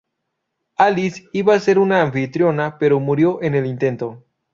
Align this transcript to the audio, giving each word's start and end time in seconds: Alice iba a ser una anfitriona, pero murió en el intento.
Alice 0.77 1.29
iba 1.31 1.53
a 1.53 1.59
ser 1.59 1.77
una 1.77 2.01
anfitriona, 2.01 2.79
pero 2.79 2.99
murió 2.99 3.39
en 3.43 3.53
el 3.53 3.67
intento. 3.67 4.23